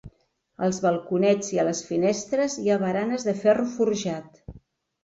Als 0.67 0.79
balconets 0.85 1.53
i 1.57 1.61
a 1.65 1.67
les 1.69 1.83
finestres 1.91 2.57
hi 2.65 2.69
ha 2.69 2.79
baranes 2.87 3.31
de 3.31 3.39
ferro 3.45 3.71
forjat. 3.79 4.45